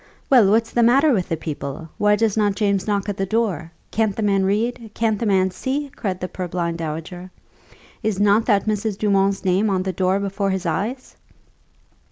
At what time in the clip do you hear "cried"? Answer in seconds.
5.95-6.19